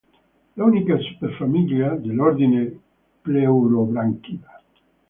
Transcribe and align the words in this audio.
È 0.03 0.59
l'unica 0.59 0.97
superfamiglia 0.97 1.93
dell'ordine 1.95 2.75
Pleurobranchida. 3.21 4.59